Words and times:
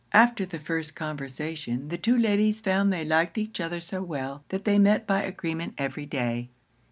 After 0.13 0.47
the 0.47 0.57
first 0.57 0.95
conversation, 0.95 1.89
the 1.89 1.97
two 1.99 2.17
ladies 2.17 2.59
found 2.59 2.91
they 2.91 3.05
liked 3.05 3.37
each 3.37 3.59
other 3.61 3.79
so 3.79 4.01
well, 4.01 4.43
that 4.49 4.65
they 4.65 4.79
met 4.79 5.05
by 5.05 5.21
agreement 5.21 5.75
every 5.77 6.07
day. 6.07 6.49